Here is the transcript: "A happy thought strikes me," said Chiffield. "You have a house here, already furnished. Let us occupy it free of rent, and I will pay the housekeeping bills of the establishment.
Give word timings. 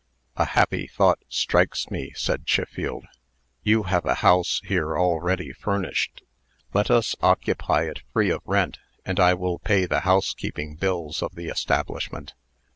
"A 0.35 0.45
happy 0.45 0.87
thought 0.87 1.19
strikes 1.29 1.91
me," 1.91 2.11
said 2.15 2.47
Chiffield. 2.47 3.05
"You 3.61 3.83
have 3.83 4.03
a 4.03 4.15
house 4.25 4.59
here, 4.65 4.97
already 4.97 5.53
furnished. 5.53 6.23
Let 6.73 6.89
us 6.89 7.15
occupy 7.21 7.83
it 7.83 8.01
free 8.11 8.31
of 8.31 8.41
rent, 8.43 8.79
and 9.05 9.19
I 9.19 9.35
will 9.35 9.59
pay 9.59 9.85
the 9.85 9.99
housekeeping 9.99 10.73
bills 10.73 11.21
of 11.21 11.35
the 11.35 11.49
establishment. 11.49 12.33